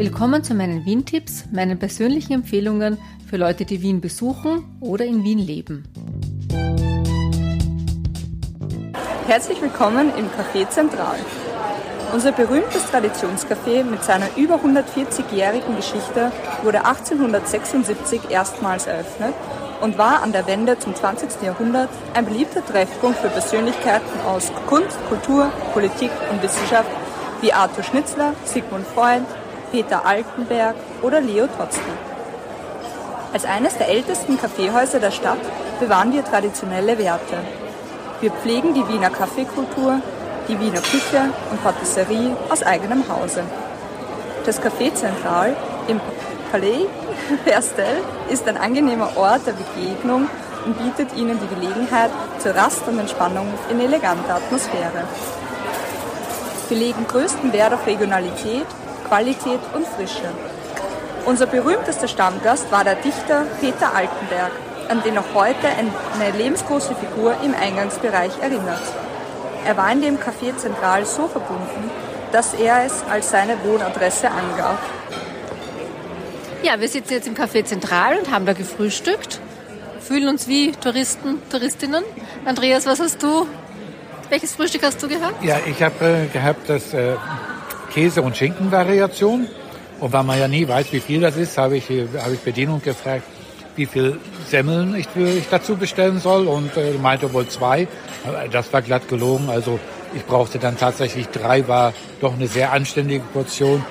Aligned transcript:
Willkommen 0.00 0.42
zu 0.42 0.54
meinen 0.54 0.86
Wien-Tipps, 0.86 1.44
meinen 1.52 1.78
persönlichen 1.78 2.32
Empfehlungen 2.32 2.96
für 3.28 3.36
Leute, 3.36 3.66
die 3.66 3.82
Wien 3.82 4.00
besuchen 4.00 4.64
oder 4.80 5.04
in 5.04 5.24
Wien 5.24 5.38
leben. 5.38 5.84
Herzlich 9.26 9.60
willkommen 9.60 10.10
im 10.16 10.24
Café 10.28 10.66
Zentral. 10.70 11.18
Unser 12.14 12.32
berühmtes 12.32 12.82
Traditionscafé 12.86 13.84
mit 13.84 14.02
seiner 14.02 14.34
über 14.38 14.54
140-jährigen 14.54 15.76
Geschichte 15.76 16.32
wurde 16.62 16.86
1876 16.86 18.30
erstmals 18.30 18.86
eröffnet 18.86 19.34
und 19.82 19.98
war 19.98 20.22
an 20.22 20.32
der 20.32 20.46
Wende 20.46 20.78
zum 20.78 20.94
20. 20.94 21.42
Jahrhundert 21.42 21.90
ein 22.14 22.24
beliebter 22.24 22.64
Treffpunkt 22.64 23.18
für 23.18 23.28
Persönlichkeiten 23.28 24.20
aus 24.26 24.50
Kunst, 24.66 24.96
Kultur, 25.10 25.52
Politik 25.74 26.10
und 26.30 26.42
Wissenschaft 26.42 26.88
wie 27.42 27.52
Arthur 27.52 27.84
Schnitzler, 27.84 28.32
Sigmund 28.46 28.86
Freud, 28.86 29.26
Peter 29.70 30.04
Altenberg 30.04 30.74
oder 31.02 31.20
Leo 31.20 31.46
Tolstoi. 31.46 31.82
Als 33.32 33.44
eines 33.44 33.78
der 33.78 33.88
ältesten 33.88 34.38
Kaffeehäuser 34.38 34.98
der 34.98 35.12
Stadt 35.12 35.38
bewahren 35.78 36.12
wir 36.12 36.24
traditionelle 36.24 36.98
Werte. 36.98 37.38
Wir 38.20 38.32
pflegen 38.32 38.74
die 38.74 38.86
Wiener 38.88 39.10
Kaffeekultur, 39.10 40.00
die 40.48 40.58
Wiener 40.58 40.80
Küche 40.80 41.30
und 41.50 41.62
Patisserie 41.62 42.36
aus 42.48 42.62
eigenem 42.62 43.04
Hause. 43.08 43.44
Das 44.44 44.60
Café 44.60 44.92
Zentral 44.92 45.54
im 45.86 46.00
Palais 46.50 46.86
Herstel 47.44 48.02
ist 48.28 48.48
ein 48.48 48.56
angenehmer 48.56 49.16
Ort 49.16 49.46
der 49.46 49.52
Begegnung 49.52 50.28
und 50.66 50.78
bietet 50.78 51.16
Ihnen 51.16 51.38
die 51.40 51.54
Gelegenheit 51.54 52.10
zur 52.38 52.54
Rast 52.54 52.82
und 52.88 52.98
Entspannung 52.98 53.46
in 53.70 53.80
eleganter 53.80 54.36
Atmosphäre. 54.36 55.04
Wir 56.68 56.76
legen 56.76 57.06
größten 57.06 57.52
Wert 57.52 57.72
auf 57.72 57.86
Regionalität, 57.86 58.66
Qualität 59.10 59.58
und 59.74 59.84
Frische. 59.88 60.30
Unser 61.26 61.46
berühmtester 61.46 62.06
Stammgast 62.06 62.70
war 62.70 62.84
der 62.84 62.94
Dichter 62.94 63.44
Peter 63.60 63.92
Altenberg, 63.92 64.52
an 64.88 65.02
den 65.02 65.18
auch 65.18 65.34
heute 65.34 65.66
eine 65.66 66.30
lebensgroße 66.38 66.94
Figur 66.94 67.34
im 67.44 67.52
Eingangsbereich 67.52 68.30
erinnert. 68.40 68.82
Er 69.66 69.76
war 69.76 69.90
in 69.90 70.00
dem 70.00 70.16
Café 70.16 70.56
Zentral 70.56 71.04
so 71.06 71.26
verbunden, 71.26 71.90
dass 72.30 72.54
er 72.54 72.84
es 72.84 73.02
als 73.10 73.32
seine 73.32 73.56
Wohnadresse 73.64 74.30
angab. 74.30 74.78
Ja, 76.62 76.78
wir 76.78 76.88
sitzen 76.88 77.14
jetzt 77.14 77.26
im 77.26 77.34
Café 77.34 77.64
Zentral 77.64 78.16
und 78.16 78.30
haben 78.30 78.46
da 78.46 78.52
gefrühstückt. 78.52 79.40
Fühlen 80.00 80.28
uns 80.28 80.46
wie 80.46 80.70
Touristen, 80.70 81.42
Touristinnen. 81.50 82.04
Andreas, 82.44 82.86
was 82.86 83.00
hast 83.00 83.20
du? 83.24 83.48
Welches 84.28 84.54
Frühstück 84.54 84.84
hast 84.84 85.02
du 85.02 85.08
gehabt? 85.08 85.42
Ja, 85.42 85.58
ich 85.66 85.82
habe 85.82 86.04
äh, 86.04 86.26
gehabt 86.32 86.68
das 86.68 86.94
äh, 86.94 87.16
Käse- 87.90 88.22
und 88.22 88.36
Schinkenvariation. 88.36 89.46
Und 90.00 90.12
weil 90.12 90.22
man 90.22 90.38
ja 90.38 90.48
nie 90.48 90.66
weiß, 90.66 90.92
wie 90.92 91.00
viel 91.00 91.20
das 91.20 91.36
ist, 91.36 91.58
habe 91.58 91.76
ich, 91.76 91.90
äh, 91.90 92.06
hab 92.18 92.32
ich 92.32 92.40
Bedienung 92.40 92.80
gefragt, 92.80 93.24
wie 93.76 93.86
viel 93.86 94.18
Semmeln 94.48 94.94
ich, 94.94 95.06
ich 95.16 95.48
dazu 95.50 95.76
bestellen 95.76 96.18
soll 96.18 96.46
und 96.46 96.76
äh, 96.76 96.92
meinte 97.00 97.32
wohl 97.32 97.46
zwei. 97.48 97.86
Das 98.50 98.72
war 98.72 98.82
glatt 98.82 99.08
gelogen. 99.08 99.48
Also 99.48 99.78
ich 100.14 100.24
brauchte 100.24 100.58
dann 100.58 100.76
tatsächlich 100.76 101.28
drei, 101.28 101.68
war 101.68 101.92
doch 102.20 102.34
eine 102.34 102.46
sehr 102.46 102.72
anständige 102.72 103.24
Portion. 103.32 103.84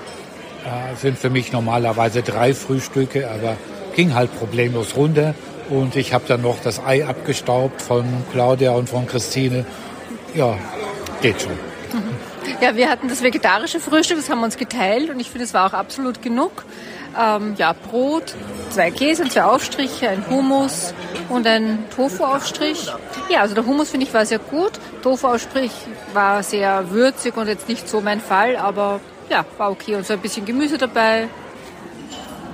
Äh, 0.65 0.95
sind 0.95 1.17
für 1.17 1.29
mich 1.29 1.51
normalerweise 1.51 2.21
drei 2.21 2.53
Frühstücke, 2.53 3.29
aber 3.29 3.55
ging 3.95 4.13
halt 4.13 4.37
problemlos 4.37 4.95
runter. 4.95 5.33
Und 5.69 5.95
ich 5.95 6.13
habe 6.13 6.23
dann 6.27 6.41
noch 6.41 6.57
das 6.61 6.83
Ei 6.83 7.05
abgestaubt 7.05 7.81
von 7.81 8.05
Claudia 8.31 8.71
und 8.71 8.89
von 8.89 9.05
Christine. 9.05 9.65
Ja, 10.33 10.57
geht 11.21 11.41
schon. 11.41 11.68
Ja, 12.61 12.75
wir 12.75 12.89
hatten 12.89 13.07
das 13.07 13.23
vegetarische 13.23 13.79
Frühstück, 13.79 14.17
das 14.17 14.29
haben 14.29 14.39
wir 14.39 14.45
uns 14.45 14.57
geteilt 14.57 15.09
und 15.09 15.19
ich 15.19 15.29
finde, 15.29 15.45
es 15.45 15.53
war 15.53 15.67
auch 15.67 15.73
absolut 15.73 16.21
genug. 16.21 16.65
Ähm, 17.19 17.55
ja, 17.57 17.73
Brot, 17.73 18.35
zwei 18.69 18.91
Käse, 18.91 19.27
zwei 19.29 19.43
Aufstriche, 19.43 20.09
ein 20.09 20.25
Hummus 20.29 20.93
und 21.29 21.47
ein 21.47 21.85
Tofu-Aufstrich. 21.95 22.91
Ja, 23.29 23.41
also 23.41 23.55
der 23.55 23.65
Hummus 23.65 23.91
finde 23.91 24.05
ich 24.05 24.13
war 24.13 24.25
sehr 24.25 24.39
gut. 24.39 24.73
Tofu-Aufstrich 25.01 25.71
war 26.13 26.43
sehr 26.43 26.91
würzig 26.91 27.37
und 27.37 27.47
jetzt 27.47 27.67
nicht 27.69 27.87
so 27.87 28.01
mein 28.01 28.19
Fall, 28.19 28.57
aber 28.57 28.99
ja, 29.29 29.45
war 29.57 29.71
okay. 29.71 29.95
Und 29.95 30.05
so 30.05 30.13
ein 30.13 30.19
bisschen 30.19 30.45
Gemüse 30.45 30.77
dabei. 30.77 31.27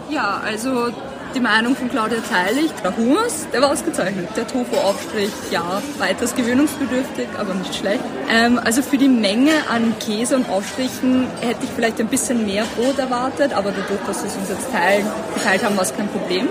Ja, 0.10 0.42
also 0.46 0.94
die 1.36 1.42
Meinung 1.42 1.76
von 1.76 1.90
Claudia 1.90 2.20
teile 2.22 2.62
ich. 2.62 2.72
Der 2.84 2.96
Hummus, 2.96 3.46
der 3.52 3.62
war 3.62 3.72
ausgezeichnet. 3.72 4.30
Der 4.36 4.48
Tofu-Aufstrich, 4.48 5.32
ja, 5.52 5.82
weiters 5.98 6.34
gewöhnungsbedürftig, 6.34 7.28
aber 7.38 7.54
nicht 7.54 7.76
schlecht. 7.76 8.04
Ähm, 8.32 8.60
also 8.64 8.82
für 8.82 8.98
die 8.98 9.10
Menge 9.10 9.52
an 9.70 9.94
Käse 10.00 10.38
und 10.38 10.50
Aufstrichen 10.50 11.28
hätte 11.42 11.66
ich 11.66 11.70
vielleicht 11.70 12.00
ein 12.00 12.08
bisschen 12.08 12.46
mehr 12.46 12.64
Brot 12.76 12.98
erwartet, 12.98 13.54
aber 13.54 13.72
dadurch, 13.72 14.00
dass 14.08 14.24
wir 14.24 14.30
es 14.30 14.38
uns 14.38 14.50
jetzt 14.50 14.72
teilen, 14.72 15.06
geteilt 15.36 15.64
haben, 15.64 15.76
war 15.76 15.84
es 15.84 15.96
kein 15.96 16.08
Problem. 16.08 16.48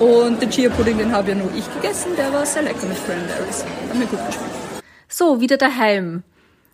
Und 0.00 0.42
den 0.42 0.50
Chia-Pudding, 0.50 0.98
den 0.98 1.12
habe 1.12 1.30
ja 1.30 1.34
nur 1.36 1.50
ich 1.56 1.72
gegessen, 1.74 2.10
der 2.16 2.32
war 2.32 2.44
sehr 2.44 2.62
lecker 2.62 2.86
mit 2.86 2.98
Cranberries. 3.06 3.64
Hat 3.88 3.98
mir 3.98 4.06
gut 4.06 4.26
geschmeckt. 4.26 4.82
So, 5.08 5.40
wieder 5.40 5.56
daheim. 5.56 6.24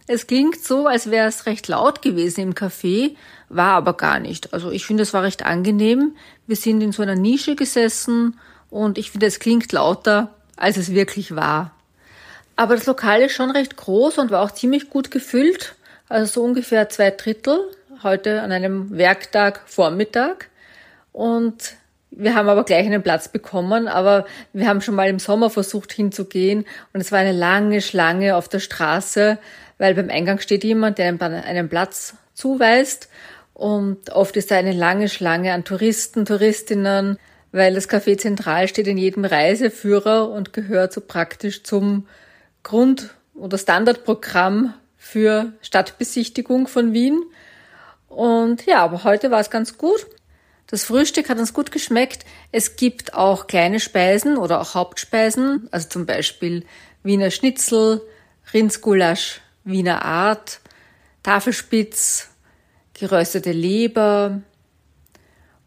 Es 0.06 0.26
klingt 0.26 0.62
so, 0.62 0.86
als 0.86 1.10
wäre 1.10 1.28
es 1.28 1.46
recht 1.46 1.66
laut 1.68 2.02
gewesen 2.02 2.40
im 2.40 2.54
Café, 2.54 3.16
war 3.48 3.72
aber 3.74 3.94
gar 3.94 4.20
nicht. 4.20 4.52
Also 4.52 4.70
ich 4.70 4.84
finde, 4.84 5.02
es 5.02 5.14
war 5.14 5.22
recht 5.22 5.46
angenehm. 5.46 6.16
Wir 6.46 6.56
sind 6.56 6.82
in 6.82 6.92
so 6.92 7.02
einer 7.02 7.14
Nische 7.14 7.56
gesessen 7.56 8.38
und 8.68 8.98
ich 8.98 9.10
finde, 9.10 9.26
es 9.26 9.38
klingt 9.38 9.72
lauter, 9.72 10.34
als 10.56 10.76
es 10.76 10.92
wirklich 10.92 11.34
war. 11.34 11.70
Aber 12.56 12.76
das 12.76 12.86
Lokal 12.86 13.22
ist 13.22 13.32
schon 13.32 13.50
recht 13.50 13.76
groß 13.76 14.18
und 14.18 14.30
war 14.30 14.42
auch 14.42 14.50
ziemlich 14.50 14.90
gut 14.90 15.10
gefüllt. 15.10 15.74
Also 16.08 16.34
so 16.34 16.44
ungefähr 16.44 16.88
zwei 16.90 17.10
Drittel 17.10 17.58
heute 18.02 18.42
an 18.42 18.52
einem 18.52 18.96
Werktag 18.96 19.62
Vormittag. 19.64 20.50
Und 21.12 21.76
wir 22.10 22.34
haben 22.34 22.48
aber 22.48 22.64
gleich 22.64 22.86
einen 22.86 23.02
Platz 23.02 23.28
bekommen, 23.28 23.88
aber 23.88 24.26
wir 24.52 24.68
haben 24.68 24.80
schon 24.80 24.94
mal 24.94 25.08
im 25.08 25.18
Sommer 25.18 25.50
versucht 25.50 25.92
hinzugehen 25.92 26.64
und 26.92 27.00
es 27.00 27.10
war 27.10 27.18
eine 27.18 27.32
lange 27.32 27.80
Schlange 27.80 28.36
auf 28.36 28.48
der 28.48 28.60
Straße 28.60 29.38
weil 29.78 29.94
beim 29.94 30.10
Eingang 30.10 30.38
steht 30.38 30.64
jemand, 30.64 30.98
der 30.98 31.06
einen 31.20 31.68
Platz 31.68 32.14
zuweist 32.34 33.08
und 33.54 34.10
oft 34.10 34.36
ist 34.36 34.50
da 34.50 34.56
eine 34.56 34.72
lange 34.72 35.08
Schlange 35.08 35.52
an 35.52 35.64
Touristen, 35.64 36.24
Touristinnen, 36.26 37.18
weil 37.52 37.74
das 37.74 37.88
Café 37.88 38.18
Zentral 38.18 38.66
steht 38.66 38.88
in 38.88 38.98
jedem 38.98 39.24
Reiseführer 39.24 40.28
und 40.28 40.52
gehört 40.52 40.92
so 40.92 41.00
praktisch 41.00 41.62
zum 41.62 42.08
Grund- 42.64 43.14
oder 43.34 43.56
Standardprogramm 43.56 44.74
für 44.96 45.52
Stadtbesichtigung 45.62 46.66
von 46.66 46.92
Wien. 46.92 47.22
Und 48.08 48.66
ja, 48.66 48.82
aber 48.82 49.04
heute 49.04 49.30
war 49.30 49.40
es 49.40 49.50
ganz 49.50 49.78
gut. 49.78 50.06
Das 50.66 50.84
Frühstück 50.84 51.28
hat 51.28 51.38
uns 51.38 51.54
gut 51.54 51.70
geschmeckt. 51.70 52.24
Es 52.50 52.74
gibt 52.74 53.14
auch 53.14 53.46
kleine 53.46 53.78
Speisen 53.78 54.36
oder 54.36 54.60
auch 54.60 54.74
Hauptspeisen, 54.74 55.68
also 55.70 55.88
zum 55.88 56.06
Beispiel 56.06 56.64
Wiener 57.04 57.30
Schnitzel, 57.30 58.00
Rindsgulasch, 58.52 59.40
Wiener 59.64 60.04
Art, 60.04 60.60
Tafelspitz, 61.22 62.30
geröstete 62.92 63.52
Leber 63.52 64.40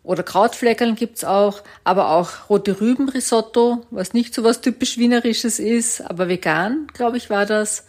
oder 0.04 0.24
Krautfleckerl 0.24 0.96
gibt's 0.96 1.26
auch, 1.26 1.62
aber 1.84 2.12
auch 2.12 2.50
rote 2.50 2.80
Rübenrisotto, 2.80 3.86
was 3.92 4.14
nicht 4.14 4.34
so 4.34 4.44
was 4.44 4.62
typisch 4.62 4.98
Wienerisches 4.98 5.60
ist, 5.60 6.00
aber 6.02 6.30
vegan, 6.30 6.88
glaube 6.94 7.18
ich, 7.18 7.30
war 7.30 7.46
das. 7.46 7.86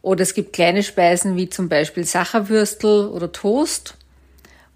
Oder 0.00 0.22
es 0.22 0.32
gibt 0.32 0.54
kleine 0.54 0.82
Speisen 0.82 1.36
wie 1.36 1.50
zum 1.50 1.68
Beispiel 1.68 2.04
Sacherwürstel 2.04 3.06
oder 3.08 3.30
Toast. 3.32 3.96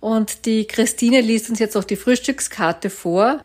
Und 0.00 0.44
die 0.44 0.66
Christine 0.66 1.22
liest 1.22 1.48
uns 1.48 1.58
jetzt 1.58 1.76
auch 1.76 1.84
die 1.84 1.96
Frühstückskarte 1.96 2.90
vor. 2.90 3.40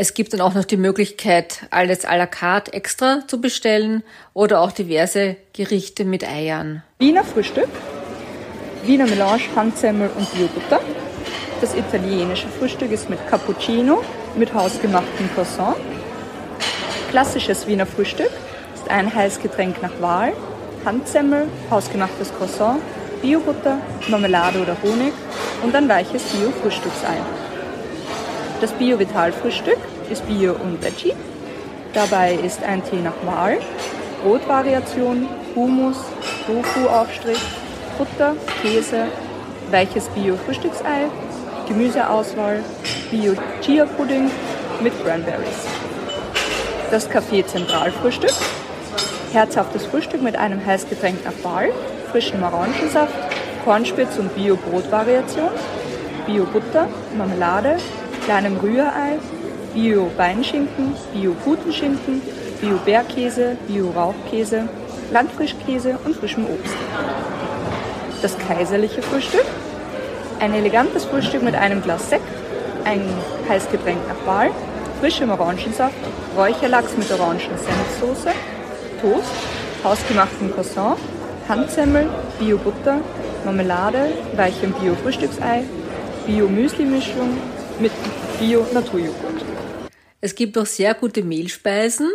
Es 0.00 0.14
gibt 0.14 0.32
dann 0.32 0.40
auch 0.40 0.54
noch 0.54 0.64
die 0.64 0.76
Möglichkeit, 0.76 1.66
alles 1.72 2.06
à 2.06 2.16
la 2.16 2.26
carte 2.26 2.72
extra 2.72 3.26
zu 3.26 3.40
bestellen 3.40 4.04
oder 4.32 4.60
auch 4.60 4.70
diverse 4.70 5.34
Gerichte 5.52 6.04
mit 6.04 6.22
Eiern. 6.22 6.84
Wiener 7.00 7.24
Frühstück, 7.24 7.68
Wiener 8.84 9.08
Melange, 9.08 9.42
Handsemmel 9.56 10.08
und 10.16 10.32
Biobutter. 10.32 10.80
Das 11.60 11.74
italienische 11.74 12.46
Frühstück 12.46 12.92
ist 12.92 13.10
mit 13.10 13.18
Cappuccino, 13.28 14.04
mit 14.36 14.54
hausgemachtem 14.54 15.34
Croissant. 15.34 15.74
Klassisches 17.10 17.66
Wiener 17.66 17.86
Frühstück 17.86 18.30
ist 18.76 18.88
ein 18.88 19.12
Heißgetränk 19.12 19.82
nach 19.82 20.00
Wahl, 20.00 20.32
Handsemmel, 20.84 21.48
hausgemachtes 21.72 22.32
Croissant, 22.38 22.80
Biobutter, 23.20 23.78
Marmelade 24.06 24.60
oder 24.60 24.76
Honig 24.80 25.12
und 25.64 25.74
ein 25.74 25.88
weiches 25.88 26.22
Bio-Frühstücksei. 26.22 27.16
Das 28.60 28.72
Bio-Vital-Frühstück 28.72 29.78
ist 30.10 30.26
Bio 30.26 30.52
und 30.52 30.82
Veggie. 30.82 31.14
Dabei 31.94 32.34
ist 32.34 32.62
ein 32.62 32.82
Tee 32.84 33.00
nach 33.02 33.14
Wahl, 33.24 33.58
Brotvariation, 34.22 35.28
Hummus, 35.54 35.96
Tofu-Aufstrich, 36.46 37.40
Butter, 37.96 38.34
Käse, 38.62 39.06
weiches 39.70 40.08
Bio-Frühstücksei, 40.08 41.06
Gemüseauswahl, 41.66 42.60
Bio-Chia-Pudding 43.10 44.30
mit 44.82 44.92
Cranberries. 45.04 45.66
Das 46.90 47.08
Café 47.10 47.44
Zentralfrühstück, 47.46 48.32
herzhaftes 49.32 49.86
Frühstück 49.86 50.22
mit 50.22 50.36
einem 50.36 50.64
Heißgetränk 50.64 51.24
nach 51.24 51.44
Wahl, 51.44 51.70
frischen 52.10 52.42
Orangensaft, 52.42 53.14
Kornspitz 53.64 54.18
und 54.18 54.34
Bio-Brotvariation, 54.34 55.50
Bio-Butter, 56.26 56.88
Marmelade, 57.16 57.76
kleinem 58.24 58.56
Rührei, 58.56 59.18
Bio-Beinschinken, 59.74 60.94
Bio-Putenschinken, 61.12 62.22
Bio-Bergkäse, 62.60 63.56
Bio-Rauchkäse, 63.66 64.68
Landfrischkäse 65.12 65.98
und 66.04 66.16
frischem 66.16 66.44
Obst. 66.46 66.74
Das 68.22 68.36
kaiserliche 68.38 69.02
Frühstück. 69.02 69.44
Ein 70.40 70.54
elegantes 70.54 71.04
Frühstück 71.04 71.42
mit 71.42 71.54
einem 71.54 71.82
Glas 71.82 72.10
Sekt, 72.10 72.22
ein 72.84 73.02
Heißgetränk 73.48 73.98
nach 74.08 74.26
Wahl, 74.26 74.50
frischem 75.00 75.30
Orangensaft, 75.30 75.94
Räucherlachs 76.36 76.96
mit 76.96 77.10
Orangen-Senfsoße, 77.12 78.30
Toast, 79.00 79.32
hausgemachten 79.84 80.52
Croissant, 80.52 80.98
Handsemmel, 81.48 82.08
Bio-Butter, 82.38 82.98
Marmelade, 83.44 84.10
weichem 84.36 84.72
Bio-Frühstücksei, 84.72 85.64
Bio-Müsli-Mischung 86.26 87.36
mit 87.80 87.92
Bio-Naturjoghurt. 88.38 89.57
Es 90.20 90.34
gibt 90.34 90.58
auch 90.58 90.66
sehr 90.66 90.94
gute 90.94 91.22
Mehlspeisen. 91.22 92.10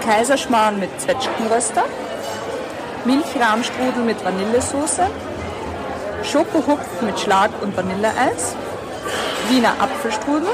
Kaiserschmarrn 0.00 0.78
mit 0.78 0.88
Zwetschgenröster, 1.00 1.82
Milchrahmstrudel 3.04 4.04
mit 4.04 4.24
Vanillesoße, 4.24 5.10
Schokohupf 6.22 7.02
mit 7.02 7.18
Schlag- 7.18 7.60
und 7.62 7.76
Vanilleeis, 7.76 8.54
Wiener 9.48 9.74
Apfelstrudel 9.80 10.50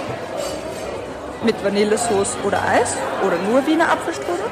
mit 1.45 1.63
Vanillesoße 1.63 2.39
oder 2.43 2.67
Eis 2.67 2.97
oder 3.27 3.37
nur 3.37 3.67
Wiener 3.67 3.93
Apfelstrudel, 3.93 4.47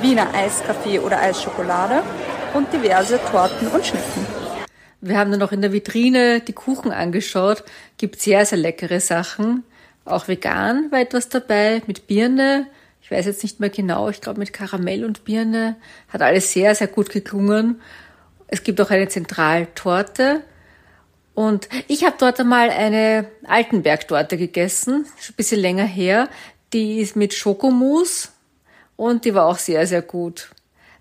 Wiener 0.00 0.34
Eiskaffee 0.34 0.98
oder 0.98 1.20
Eisschokolade 1.20 2.02
und 2.54 2.72
diverse 2.72 3.20
Torten 3.30 3.68
und 3.68 3.86
Schnitten. 3.86 4.26
Wir 5.00 5.16
haben 5.16 5.30
dann 5.30 5.38
noch 5.38 5.52
in 5.52 5.62
der 5.62 5.72
Vitrine 5.72 6.40
die 6.40 6.54
Kuchen 6.54 6.90
angeschaut. 6.90 7.62
Gibt 7.98 8.20
sehr, 8.20 8.44
sehr 8.44 8.58
leckere 8.58 8.98
Sachen. 8.98 9.62
Auch 10.10 10.28
vegan 10.28 10.90
war 10.90 11.00
etwas 11.00 11.28
dabei 11.28 11.82
mit 11.86 12.06
Birne. 12.06 12.66
Ich 13.02 13.10
weiß 13.10 13.26
jetzt 13.26 13.42
nicht 13.42 13.60
mehr 13.60 13.70
genau. 13.70 14.08
Ich 14.08 14.20
glaube 14.20 14.38
mit 14.38 14.52
Karamell 14.52 15.04
und 15.04 15.24
Birne. 15.24 15.76
Hat 16.08 16.22
alles 16.22 16.52
sehr, 16.52 16.74
sehr 16.74 16.88
gut 16.88 17.10
geklungen. 17.10 17.80
Es 18.48 18.62
gibt 18.62 18.80
auch 18.80 18.90
eine 18.90 19.08
Zentraltorte. 19.08 20.42
Und 21.34 21.68
ich 21.88 22.04
habe 22.04 22.16
dort 22.18 22.40
einmal 22.40 22.70
eine 22.70 23.26
Altenberg-Torte 23.46 24.36
gegessen. 24.36 25.06
Schon 25.18 25.32
ein 25.32 25.36
bisschen 25.36 25.60
länger 25.60 25.84
her. 25.84 26.28
Die 26.72 27.00
ist 27.00 27.16
mit 27.16 27.34
Schokomus. 27.34 28.32
Und 28.96 29.24
die 29.24 29.34
war 29.34 29.46
auch 29.46 29.58
sehr, 29.58 29.86
sehr 29.86 30.02
gut. 30.02 30.50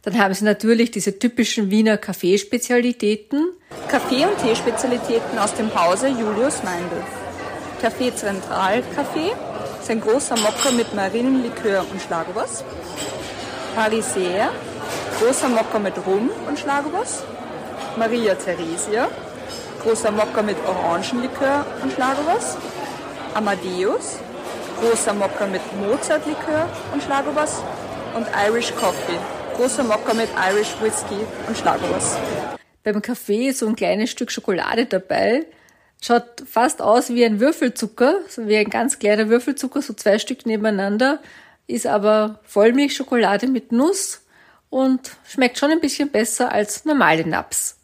Dann 0.03 0.17
haben 0.17 0.33
sie 0.33 0.45
natürlich 0.45 0.91
diese 0.91 1.19
typischen 1.19 1.69
Wiener 1.71 1.97
Kaffeespezialitäten. 1.97 3.50
Kaffee- 3.89 4.25
und 4.25 4.38
Teespezialitäten 4.41 5.38
aus 5.38 5.53
dem 5.56 5.73
Hause 5.75 6.07
Julius 6.07 6.63
Meindl. 6.63 7.03
Café 7.81 8.14
Zentral 8.14 8.84
Café 8.94 9.31
ist 9.80 9.90
ein 9.90 10.02
großer 10.02 10.36
Mokka 10.36 10.70
mit 10.72 10.94
Marinenlikör 10.94 11.86
und 11.90 12.02
Schlagobers. 12.02 12.66
Pariser, 13.74 14.50
großer 15.18 15.48
Mokka 15.48 15.80
mit 15.80 15.94
Rum 16.06 16.30
und 16.46 16.60
Schlagobers. 16.60 17.24
Maria 17.98 18.36
Theresia, 18.36 19.08
großer 19.81 20.12
Mokka 20.12 20.42
mit 20.42 20.58
Orangenlikör 20.68 21.66
und 21.81 21.94
Schlagobers. 21.94 22.58
Amadeus, 23.34 24.18
großer 24.81 25.14
Mokka 25.14 25.46
mit 25.48 25.62
Mozartlikör 25.80 26.68
und 26.92 27.02
Schlagobers. 27.02 27.62
Und 28.14 28.28
Irish 28.46 28.74
Coffee, 28.76 29.20
großer 29.56 29.84
Mokka 29.86 30.14
mit 30.14 30.28
Irish 30.52 30.76
Whisky 30.81 31.26
und 31.48 31.58
Schlagobers. 31.58 32.18
Beim 32.84 33.02
Kaffee 33.02 33.48
ist 33.48 33.60
so 33.60 33.68
ein 33.68 33.78
kleines 33.78 34.10
Stück 34.10 34.31
Schokolade 34.31 34.86
dabei. 34.86 35.46
Schaut 36.01 36.44
fast 36.46 36.81
aus 36.81 37.10
wie 37.10 37.25
ein 37.25 37.40
Würfelzucker, 37.40 38.19
so 38.28 38.48
wie 38.48 38.57
ein 38.57 38.69
ganz 38.69 39.00
kleiner 39.00 39.30
Würfelzucker, 39.30 39.81
so 39.81 39.94
zwei 39.94 40.18
Stück 40.18 40.46
nebeneinander, 40.46 41.19
ist 41.68 41.88
aber 41.88 42.40
Vollmilchschokolade 42.44 43.48
mit 43.48 43.72
Nuss 43.72 44.22
und 44.69 45.12
schmeckt 45.28 45.57
schon 45.57 45.72
ein 45.72 45.81
bisschen 45.81 46.10
besser 46.10 46.51
als 46.51 46.86
normale 46.86 47.28
Naps. 47.28 47.78